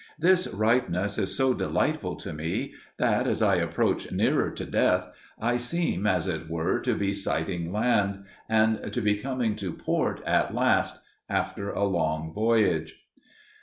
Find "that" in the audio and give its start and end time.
2.97-3.27